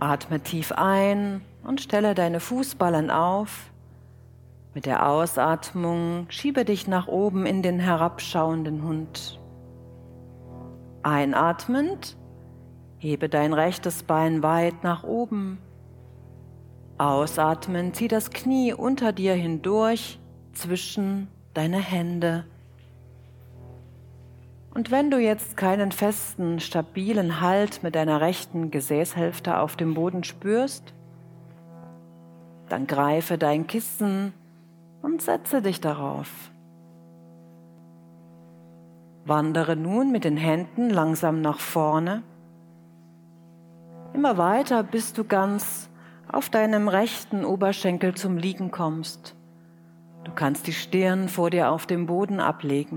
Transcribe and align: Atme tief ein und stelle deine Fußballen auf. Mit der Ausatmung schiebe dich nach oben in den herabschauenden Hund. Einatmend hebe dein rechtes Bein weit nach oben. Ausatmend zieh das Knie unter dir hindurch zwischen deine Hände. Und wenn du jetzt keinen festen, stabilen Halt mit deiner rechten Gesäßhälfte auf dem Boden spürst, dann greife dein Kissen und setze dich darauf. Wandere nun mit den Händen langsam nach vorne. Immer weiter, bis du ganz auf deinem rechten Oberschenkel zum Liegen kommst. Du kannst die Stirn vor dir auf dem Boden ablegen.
Atme 0.00 0.40
tief 0.40 0.72
ein 0.72 1.40
und 1.64 1.80
stelle 1.80 2.14
deine 2.14 2.40
Fußballen 2.40 3.10
auf. 3.10 3.70
Mit 4.74 4.86
der 4.86 5.08
Ausatmung 5.08 6.26
schiebe 6.28 6.64
dich 6.64 6.86
nach 6.86 7.08
oben 7.08 7.46
in 7.46 7.62
den 7.62 7.80
herabschauenden 7.80 8.82
Hund. 8.84 9.40
Einatmend 11.02 12.16
hebe 12.98 13.28
dein 13.28 13.52
rechtes 13.52 14.02
Bein 14.02 14.42
weit 14.42 14.84
nach 14.84 15.02
oben. 15.02 15.58
Ausatmend 16.98 17.96
zieh 17.96 18.08
das 18.08 18.30
Knie 18.30 18.72
unter 18.72 19.12
dir 19.12 19.34
hindurch 19.34 20.18
zwischen 20.52 21.28
deine 21.54 21.78
Hände. 21.78 22.44
Und 24.78 24.92
wenn 24.92 25.10
du 25.10 25.18
jetzt 25.18 25.56
keinen 25.56 25.90
festen, 25.90 26.60
stabilen 26.60 27.40
Halt 27.40 27.82
mit 27.82 27.96
deiner 27.96 28.20
rechten 28.20 28.70
Gesäßhälfte 28.70 29.58
auf 29.58 29.74
dem 29.74 29.94
Boden 29.94 30.22
spürst, 30.22 30.94
dann 32.68 32.86
greife 32.86 33.38
dein 33.38 33.66
Kissen 33.66 34.32
und 35.02 35.20
setze 35.20 35.62
dich 35.62 35.80
darauf. 35.80 36.52
Wandere 39.24 39.74
nun 39.74 40.12
mit 40.12 40.22
den 40.22 40.36
Händen 40.36 40.90
langsam 40.90 41.40
nach 41.40 41.58
vorne. 41.58 42.22
Immer 44.14 44.38
weiter, 44.38 44.84
bis 44.84 45.12
du 45.12 45.24
ganz 45.24 45.90
auf 46.30 46.50
deinem 46.50 46.86
rechten 46.86 47.44
Oberschenkel 47.44 48.14
zum 48.14 48.36
Liegen 48.36 48.70
kommst. 48.70 49.34
Du 50.22 50.30
kannst 50.30 50.68
die 50.68 50.72
Stirn 50.72 51.28
vor 51.28 51.50
dir 51.50 51.72
auf 51.72 51.86
dem 51.86 52.06
Boden 52.06 52.38
ablegen. 52.38 52.96